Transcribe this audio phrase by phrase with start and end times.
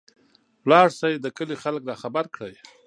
[0.69, 2.53] لاړشى د کلي خلک راخبر کړى.